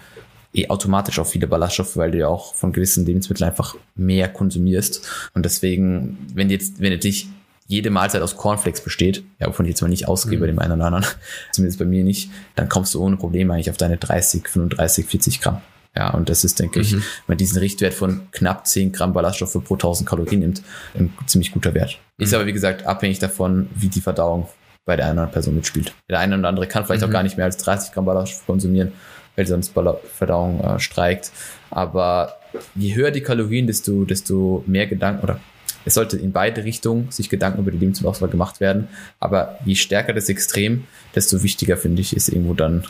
[0.53, 5.07] eh automatisch auf viele Ballaststoffe, weil du ja auch von gewissen Lebensmitteln einfach mehr konsumierst.
[5.33, 7.27] Und deswegen, wenn jetzt, wenn jetzt nicht
[7.67, 10.41] jede Mahlzeit aus Cornflakes besteht, ja, wovon ich jetzt mal nicht ausgehe mhm.
[10.41, 11.05] bei dem einen oder anderen,
[11.51, 15.41] zumindest bei mir nicht, dann kommst du ohne Probleme eigentlich auf deine 30, 35, 40
[15.41, 15.61] Gramm.
[15.95, 16.85] Ja, und das ist, denke mhm.
[16.85, 20.61] ich, wenn man diesen Richtwert von knapp 10 Gramm Ballaststoffe pro 1000 Kalorien nimmt,
[20.93, 21.99] ein ziemlich guter Wert.
[22.17, 22.23] Mhm.
[22.23, 24.47] Ist aber, wie gesagt, abhängig davon, wie die Verdauung
[24.85, 25.93] bei der einen oder anderen Person mitspielt.
[26.09, 27.09] Der eine oder andere kann vielleicht mhm.
[27.09, 28.91] auch gar nicht mehr als 30 Gramm Ballaststoffe konsumieren,
[29.35, 31.31] weil sonst Verdauung äh, streikt.
[31.69, 32.37] Aber
[32.75, 35.39] je höher die Kalorien, desto, desto mehr Gedanken oder
[35.85, 38.89] es sollte in beide Richtungen sich Gedanken über die Lebensmittelauswahl gemacht werden.
[39.19, 42.83] Aber je stärker das Extrem, desto wichtiger finde ich, ist irgendwo dann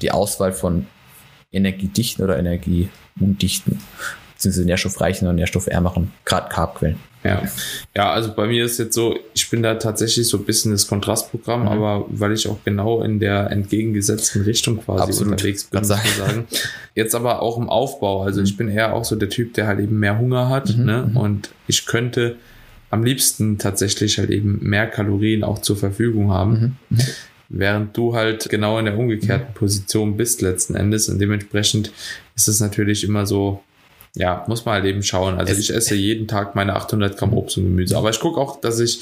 [0.00, 0.86] die Auswahl von
[1.52, 3.80] energiedichten oder energieundichten,
[4.34, 6.96] beziehungsweise nährstoffreichen oder nährstoffärmeren, gerade Carbquellen.
[7.24, 7.42] Ja.
[7.96, 10.86] ja, also bei mir ist jetzt so, ich bin da tatsächlich so ein bisschen das
[10.86, 11.68] Kontrastprogramm, mhm.
[11.68, 15.32] aber weil ich auch genau in der entgegengesetzten Richtung quasi Absolut.
[15.32, 16.46] unterwegs bin, muss ich sagen.
[16.94, 18.22] Jetzt aber auch im Aufbau.
[18.22, 18.46] Also mhm.
[18.46, 20.76] ich bin eher auch so der Typ, der halt eben mehr Hunger hat.
[20.76, 20.84] Mhm.
[20.84, 21.08] Ne?
[21.10, 21.16] Mhm.
[21.16, 22.36] Und ich könnte
[22.90, 26.78] am liebsten tatsächlich halt eben mehr Kalorien auch zur Verfügung haben.
[26.88, 26.98] Mhm.
[27.48, 31.92] Während du halt genau in der umgekehrten Position bist letzten Endes und dementsprechend
[32.36, 33.62] ist es natürlich immer so,
[34.14, 35.38] ja, muss man halt eben schauen.
[35.38, 38.60] Also ich esse jeden Tag meine 800 Gramm Obst und Gemüse, aber ich gucke auch,
[38.60, 39.00] dass ich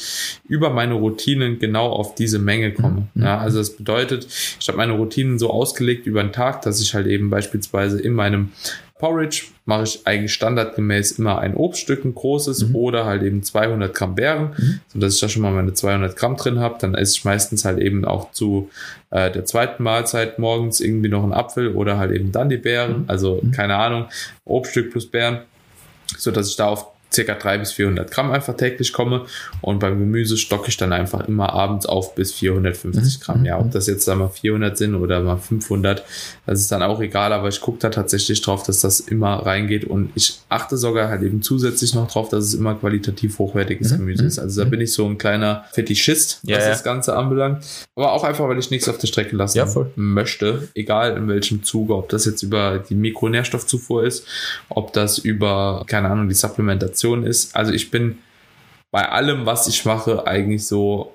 [0.48, 3.09] über meine Routinen genau auf diese Menge komme.
[3.14, 3.22] Mhm.
[3.22, 4.28] Ja, also das bedeutet,
[4.61, 8.12] ich habe meine Routinen so ausgelegt über den Tag, dass ich halt eben beispielsweise in
[8.12, 8.52] meinem
[8.98, 12.74] Porridge mache ich eigentlich standardgemäß immer ein Obststück, ein großes mhm.
[12.76, 14.80] oder halt eben 200 Gramm Beeren, mhm.
[14.92, 16.76] sodass ich da schon mal meine 200 Gramm drin habe.
[16.80, 18.70] Dann esse ich meistens halt eben auch zu
[19.11, 23.00] äh, der zweiten Mahlzeit morgens irgendwie noch einen Apfel oder halt eben dann die Beeren.
[23.00, 23.04] Mhm.
[23.09, 23.50] Also mhm.
[23.50, 24.06] keine Ahnung,
[24.44, 25.40] Obststück plus Beeren,
[26.16, 29.26] sodass ich da auf circa 300 bis 400 Gramm einfach täglich komme.
[29.60, 33.22] Und beim Gemüse stocke ich dann einfach immer abends auf bis 450 mhm.
[33.22, 33.44] Gramm.
[33.44, 36.04] Ja, ob das jetzt da mal 400 sind oder mal 500,
[36.46, 37.32] das ist dann auch egal.
[37.32, 39.84] Aber ich gucke da tatsächlich drauf, dass das immer reingeht.
[39.84, 43.98] Und ich achte sogar halt eben zusätzlich noch drauf, dass es immer qualitativ hochwertiges mhm.
[43.98, 44.38] Gemüse ist.
[44.38, 44.70] Also da mhm.
[44.70, 47.64] bin ich so ein kleiner Fetischist, was ja, das Ganze anbelangt.
[47.94, 49.66] Aber auch einfach, weil ich nichts auf der Strecke lassen ja,
[49.96, 50.68] möchte.
[50.74, 54.26] Egal in welchem Zuge, ob das jetzt über die Mikronährstoffzufuhr ist,
[54.68, 57.54] ob das über, keine Ahnung, die Supplementation Situation ist.
[57.54, 58.18] Also ich bin
[58.90, 61.12] bei allem, was ich mache, eigentlich so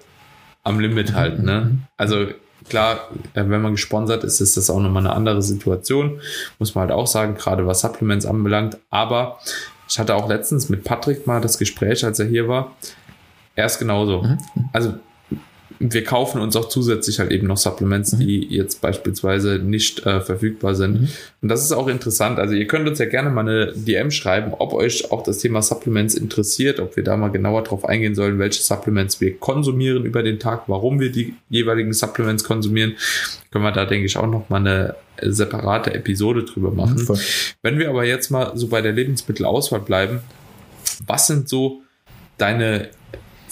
[0.64, 1.42] am Limit halt.
[1.42, 1.80] Ne?
[1.98, 2.28] Also
[2.70, 6.22] klar, äh, wenn man gesponsert ist, ist das auch nochmal eine andere Situation.
[6.60, 8.78] Muss man halt auch sagen, gerade was Supplements anbelangt.
[8.92, 9.40] Aber
[9.90, 12.76] ich hatte auch letztens mit Patrick mal das Gespräch, als er hier war.
[13.56, 14.22] Er ist genauso.
[14.22, 14.38] Mhm.
[14.72, 14.94] Also
[15.82, 18.20] wir kaufen uns auch zusätzlich halt eben noch Supplements, mhm.
[18.20, 21.02] die jetzt beispielsweise nicht äh, verfügbar sind.
[21.02, 21.10] Mhm.
[21.42, 22.38] Und das ist auch interessant.
[22.38, 25.62] Also ihr könnt uns ja gerne mal eine DM schreiben, ob euch auch das Thema
[25.62, 30.22] Supplements interessiert, ob wir da mal genauer drauf eingehen sollen, welche Supplements wir konsumieren über
[30.22, 32.96] den Tag, warum wir die jeweiligen Supplements konsumieren.
[33.50, 37.06] Können wir da, denke ich, auch noch mal eine separate Episode drüber machen.
[37.08, 37.20] Mhm,
[37.64, 40.20] Wenn wir aber jetzt mal so bei der Lebensmittelauswahl bleiben,
[41.06, 41.82] was sind so
[42.38, 42.90] deine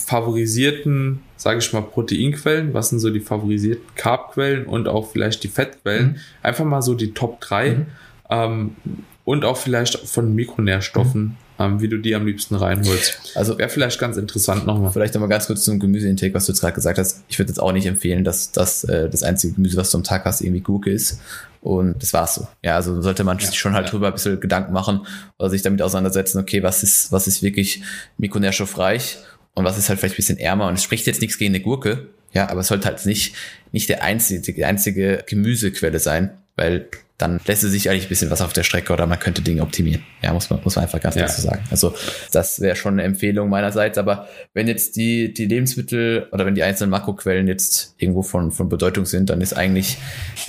[0.10, 2.74] favorisierten, sage ich mal, Proteinquellen?
[2.74, 6.08] Was sind so die favorisierten Carbquellen und auch vielleicht die Fettquellen?
[6.08, 6.16] Mhm.
[6.42, 7.86] Einfach mal so die Top 3 mhm.
[8.32, 8.76] ähm,
[9.24, 11.22] und auch vielleicht von Mikronährstoffen.
[11.22, 11.36] Mhm.
[11.60, 13.34] Ähm, wie du die am liebsten reinholst.
[13.36, 14.92] Also wäre vielleicht ganz interessant nochmal.
[14.94, 17.26] Vielleicht nochmal ganz kurz zum Gemüseintake, was du jetzt gerade gesagt hast.
[17.28, 20.06] Ich würde jetzt auch nicht empfehlen, dass das äh, das einzige Gemüse, was du am
[20.06, 21.20] Tag hast, irgendwie Gurke ist.
[21.60, 22.48] Und das war's so.
[22.64, 23.92] Ja, also sollte man ja, sich schon halt ja.
[23.92, 25.02] drüber ein bisschen Gedanken machen
[25.38, 27.84] oder sich damit auseinandersetzen, okay, was ist, was ist wirklich
[28.18, 29.18] mikronährstoffreich
[29.54, 30.68] und was ist halt vielleicht ein bisschen ärmer.
[30.68, 33.36] Und es spricht jetzt nichts gegen eine Gurke, ja, aber es sollte halt nicht,
[33.72, 38.40] nicht der einzige, die einzige Gemüsequelle sein, weil dann lässt sich eigentlich ein bisschen was
[38.42, 40.04] auf der Strecke oder man könnte Dinge optimieren.
[40.22, 41.64] Ja, muss man, muss man einfach ganz klar so sagen.
[41.70, 41.94] Also
[42.32, 43.98] das wäre schon eine Empfehlung meinerseits.
[43.98, 48.70] Aber wenn jetzt die, die Lebensmittel oder wenn die einzelnen Makroquellen jetzt irgendwo von, von
[48.70, 49.98] Bedeutung sind, dann ist eigentlich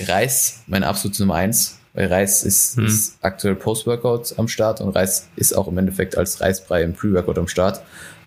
[0.07, 1.77] Reis meine absolute Nummer eins.
[1.93, 2.85] weil Reis ist, Mhm.
[2.85, 7.37] ist aktuell Post-Workout am Start und Reis ist auch im Endeffekt als Reisbrei im Pre-Workout
[7.37, 7.81] am Start.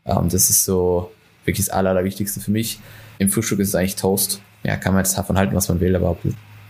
[0.06, 1.10] Ähm, das ist so
[1.44, 2.80] wirklich das Aller, Allerwichtigste für mich.
[3.18, 4.40] Im Frühstück ist es eigentlich Toast.
[4.62, 6.16] Ja, kann man jetzt davon halten, was man will, aber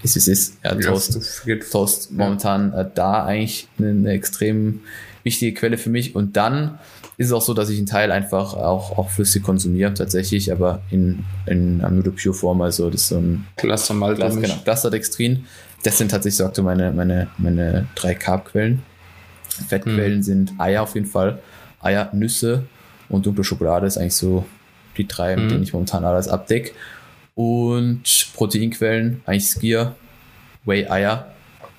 [0.03, 0.59] ist wie es ist.
[0.63, 1.45] Ja, Toast.
[1.45, 4.81] geht Toast momentan äh, da eigentlich eine, eine extrem
[5.23, 6.15] wichtige Quelle für mich.
[6.15, 6.79] Und dann
[7.17, 10.83] ist es auch so, dass ich einen Teil einfach auch, auch flüssig konsumiere, tatsächlich, aber
[10.91, 12.61] in, in Amino Pure Form.
[12.61, 14.29] Also das ist so ein Cluster Malta.
[14.29, 15.47] Glas, genau, Clusterdextrin.
[15.85, 18.83] Das sind tatsächlich so aktuell meine, meine, meine drei Carb-Quellen.
[19.69, 21.39] Fettquellen sind Eier auf jeden Fall.
[21.81, 22.65] Eier, Nüsse
[23.09, 24.45] und dunkle Schokolade ist eigentlich so
[24.97, 25.49] die drei, mit Mhm.
[25.51, 26.73] denen ich momentan alles abdecke.
[27.35, 28.03] Und
[28.35, 29.95] Proteinquellen, eigentlich Skier,
[30.65, 31.27] Whey, Eier.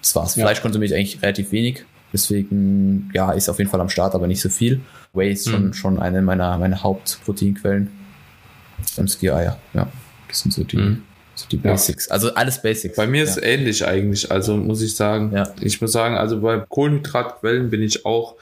[0.01, 0.35] Das war's.
[0.35, 0.45] Ja.
[0.45, 1.85] Fleisch konsumiere ich eigentlich relativ wenig.
[2.13, 4.81] Deswegen, ja, ist auf jeden Fall am Start, aber nicht so viel.
[5.13, 5.73] Whey ist schon, Mhm.
[5.73, 7.89] schon eine meiner, meiner Hauptproteinquellen.
[8.97, 9.87] Und Skier-Eier, ja.
[10.27, 11.03] Das sind so die, Mhm.
[11.33, 11.71] so die Ja.
[11.71, 12.09] Basics.
[12.09, 12.95] Also alles Basics.
[12.95, 13.41] Bei mir ist ja.
[13.41, 15.31] es ähnlich eigentlich, also muss ich sagen.
[15.33, 15.49] Ja.
[15.61, 18.35] Ich muss sagen, also bei Kohlenhydratquellen bin ich auch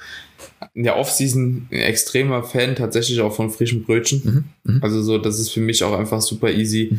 [0.74, 4.22] in der Offseason ein extremer Fan tatsächlich auch von frischen Brötchen.
[4.66, 4.74] Mhm.
[4.76, 4.84] Mhm.
[4.84, 6.96] Also so, das ist für mich auch einfach super easy.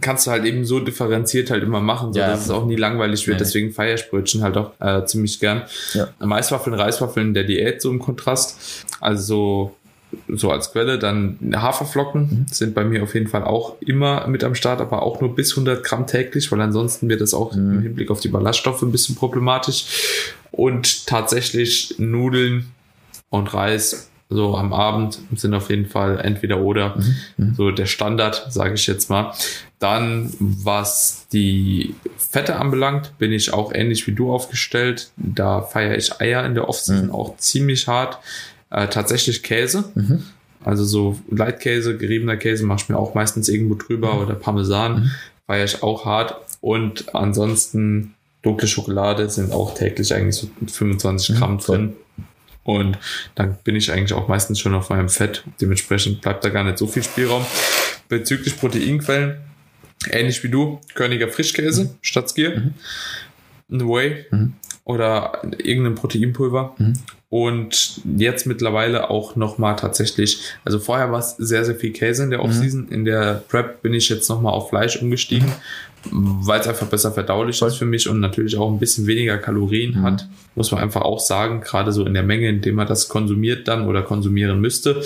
[0.00, 2.28] Kannst du halt eben so differenziert halt immer machen, so Ja.
[2.28, 3.38] dass es auch nie langweilig wird.
[3.38, 3.44] Nee.
[3.44, 5.62] Deswegen feiere ich Brötchen halt auch äh, ziemlich gern.
[5.94, 6.08] Ja.
[6.24, 8.84] Maiswaffeln, Reiswaffeln der Diät so im Kontrast.
[9.00, 9.74] Also so
[10.26, 10.98] so als Quelle.
[10.98, 12.46] Dann Haferflocken Mhm.
[12.50, 15.54] sind bei mir auf jeden Fall auch immer mit am Start, aber auch nur bis
[15.54, 17.72] 100 Gramm täglich, weil ansonsten wird das auch Mhm.
[17.74, 19.84] im Hinblick auf die Ballaststoffe ein bisschen problematisch.
[20.50, 22.66] Und tatsächlich Nudeln
[23.30, 26.96] und Reis so am Abend sind auf jeden Fall entweder oder
[27.38, 27.54] Mhm.
[27.54, 29.32] so der Standard, sage ich jetzt mal.
[29.78, 35.10] Dann, was die Fette anbelangt, bin ich auch ähnlich wie du aufgestellt.
[35.16, 37.12] Da feiere ich Eier in der Offseason Mhm.
[37.12, 38.18] auch ziemlich hart.
[38.70, 39.84] Äh, tatsächlich Käse.
[39.94, 40.24] Mhm.
[40.62, 45.04] Also so Leitkäse, geriebener Käse mache ich mir auch meistens irgendwo drüber oder Parmesan.
[45.04, 45.10] Mhm.
[45.46, 46.34] Feiere ich auch hart.
[46.60, 48.12] Und ansonsten
[48.42, 51.92] dunkle Schokolade sind auch täglich eigentlich so 25 Mhm, Gramm drin.
[52.68, 52.98] Und
[53.34, 55.42] dann bin ich eigentlich auch meistens schon auf meinem Fett.
[55.58, 57.46] Dementsprechend bleibt da gar nicht so viel Spielraum.
[58.10, 59.38] Bezüglich Proteinquellen,
[60.10, 62.72] ähnlich wie du, Körniger Frischkäse statt Skier,
[63.70, 64.52] ein Whey Mhm.
[64.84, 66.74] oder irgendein Proteinpulver.
[66.76, 66.92] Mhm.
[67.30, 72.30] Und jetzt mittlerweile auch nochmal tatsächlich, also vorher war es sehr, sehr viel Käse in
[72.30, 72.88] der Offseason.
[72.90, 75.50] In der Prep bin ich jetzt nochmal auf Fleisch umgestiegen,
[76.10, 79.98] weil es einfach besser verdaulich ist für mich und natürlich auch ein bisschen weniger Kalorien
[79.98, 80.02] Mhm.
[80.02, 83.08] hat, muss man einfach auch sagen, gerade so in der Menge, in der man das
[83.08, 85.02] konsumiert dann oder konsumieren müsste.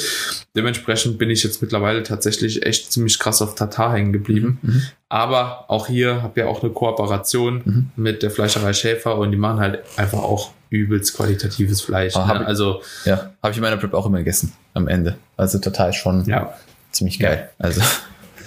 [0.57, 4.59] Dementsprechend bin ich jetzt mittlerweile tatsächlich echt ziemlich krass auf Tatar hängen geblieben.
[4.63, 4.83] Mhm.
[5.09, 7.91] Aber auch hier habe ja auch eine Kooperation Mhm.
[7.97, 12.17] mit der Fleischerei Schäfer und die machen halt einfach auch übelst qualitatives Fleisch.
[12.17, 12.43] Ah, hab Ne?
[12.43, 15.17] ich- Also Ja, habe ich in meiner Prep auch immer gegessen am Ende.
[15.37, 16.55] Also total schon ja.
[16.93, 17.51] ziemlich geil.
[17.59, 17.81] Also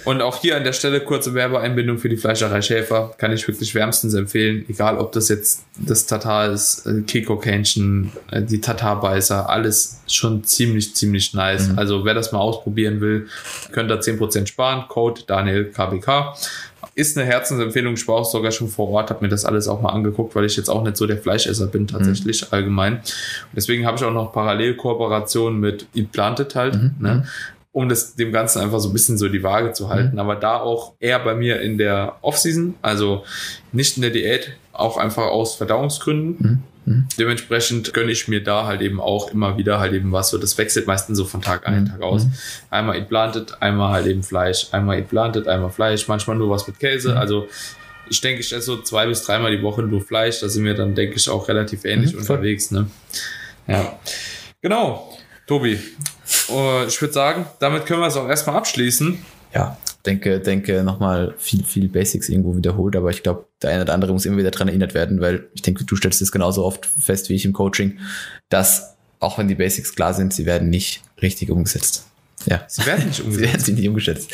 [0.06, 3.12] Und auch hier an der Stelle kurze Werbeeinbindung für die Fleischerei Schäfer.
[3.18, 4.64] Kann ich wirklich wärmstens empfehlen.
[4.68, 10.44] Egal, ob das jetzt das Tatar ist, äh, Kiko Kännchen, äh, die Tatarbeißer, alles schon
[10.44, 11.70] ziemlich, ziemlich nice.
[11.70, 11.78] Mhm.
[11.80, 13.26] Also wer das mal ausprobieren will,
[13.72, 14.84] könnt da 10% sparen.
[14.88, 16.36] Code Daniel KBK.
[16.94, 17.94] Ist eine Herzensempfehlung.
[17.94, 20.44] Ich war auch sogar schon vor Ort, habe mir das alles auch mal angeguckt, weil
[20.44, 23.00] ich jetzt auch nicht so der Fleischesser bin, tatsächlich allgemein.
[23.54, 26.74] Deswegen habe ich auch noch Parallelkooperationen mit Eat Planted halt.
[26.76, 26.94] Mhm.
[27.00, 27.26] Ne?
[27.76, 30.18] Um das dem Ganzen einfach so ein bisschen so die Waage zu halten.
[30.18, 33.22] Aber da auch eher bei mir in der Offseason, also
[33.70, 36.36] nicht in der Diät, auch einfach aus Verdauungsgründen.
[36.38, 36.62] Mhm.
[36.86, 37.08] Mhm.
[37.18, 40.30] Dementsprechend gönne ich mir da halt eben auch immer wieder halt eben was.
[40.30, 41.88] So, das wechselt meistens so von Tag ein, Mhm.
[41.88, 42.26] Tag aus.
[42.70, 46.66] Einmal Eat Planted, einmal halt eben Fleisch, einmal Eat Planted, einmal Fleisch, manchmal nur was
[46.66, 47.10] mit Käse.
[47.10, 47.18] Mhm.
[47.18, 47.46] Also
[48.08, 50.40] ich denke, ich esse so zwei bis dreimal die Woche nur Fleisch.
[50.40, 52.70] Da sind wir dann, denke ich, auch relativ ähnlich Mhm, unterwegs.
[52.70, 52.86] Ne?
[53.66, 53.98] Ja.
[54.62, 55.12] Genau.
[55.46, 55.78] Tobi,
[56.26, 59.18] ich würde sagen, damit können wir es auch erstmal abschließen.
[59.54, 63.94] ja, denke, denke nochmal viel, viel Basics irgendwo wiederholt, aber ich glaube, der eine oder
[63.94, 66.86] andere muss immer wieder dran erinnert werden, weil ich denke, du stellst es genauso oft
[66.86, 67.98] fest wie ich im Coaching,
[68.48, 72.06] dass auch wenn die Basics klar sind, sie werden nicht richtig umgesetzt.
[72.44, 72.64] Ja.
[72.68, 73.52] Sie werden nicht Sie umgesetzt.
[73.52, 74.30] werden sie nicht umgesetzt.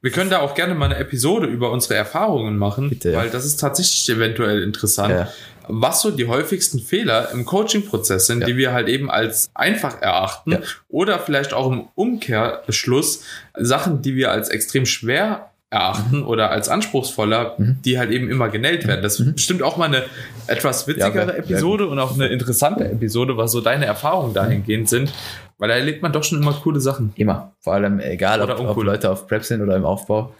[0.00, 3.18] Wir können da auch gerne mal eine Episode über unsere Erfahrungen machen, Bitte, ja.
[3.18, 5.10] weil das ist tatsächlich eventuell interessant.
[5.14, 5.28] Ja.
[5.72, 8.46] Was so die häufigsten Fehler im Coaching-Prozess sind, Ja.
[8.46, 10.58] die wir halt eben als einfach erachten Ja.
[10.88, 13.22] oder vielleicht auch im Umkehrschluss
[13.58, 17.78] Sachen, die wir als extrem schwer erachten oder als anspruchsvoller, Mhm.
[17.84, 19.02] die halt eben immer genäht werden.
[19.02, 20.02] Das ist bestimmt auch mal eine
[20.48, 24.34] etwas witzigere Ja, wär- wär Episode und auch eine interessante Episode, was so deine Erfahrungen
[24.34, 25.12] dahingehend sind,
[25.58, 27.12] weil da erlebt man doch schon immer coole Sachen.
[27.14, 27.52] immer.
[27.60, 28.86] Vor allem, egal ob, Oder ob uncool.
[28.86, 30.34] Leute auf Prep sind oder im Aufbau.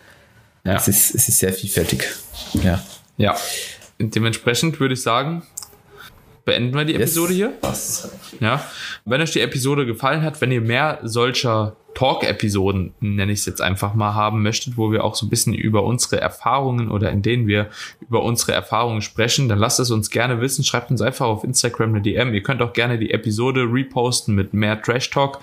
[0.64, 0.74] Ja.
[0.74, 2.08] Es, ist, es ist sehr vielfältig.
[2.64, 2.82] Ja.
[3.16, 3.36] Ja.
[4.00, 5.42] Dementsprechend würde ich sagen,
[6.44, 7.36] beenden wir die Episode yes.
[7.36, 7.52] hier.
[7.60, 8.10] Was?
[8.40, 8.64] Ja.
[9.04, 13.60] Wenn euch die Episode gefallen hat, wenn ihr mehr solcher Talk-Episoden, nenne ich es jetzt
[13.60, 17.22] einfach mal, haben möchtet, wo wir auch so ein bisschen über unsere Erfahrungen oder in
[17.22, 17.68] denen wir
[18.00, 20.64] über unsere Erfahrungen sprechen, dann lasst es uns gerne wissen.
[20.64, 22.32] Schreibt uns einfach auf Instagram eine DM.
[22.34, 25.40] Ihr könnt auch gerne die Episode reposten mit mehr Trash Talk.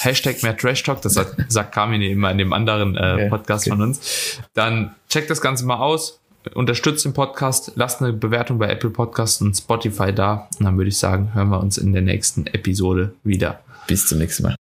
[0.00, 1.02] Hashtag mehr Trash Talk.
[1.02, 3.76] Das sagt, sagt immer in dem anderen äh, Podcast okay.
[3.76, 4.40] von uns.
[4.54, 6.19] Dann checkt das Ganze mal aus.
[6.54, 10.48] Unterstützt den Podcast, lasst eine Bewertung bei Apple Podcasts und Spotify da.
[10.58, 13.60] Und dann würde ich sagen, hören wir uns in der nächsten Episode wieder.
[13.86, 14.56] Bis zum nächsten Mal.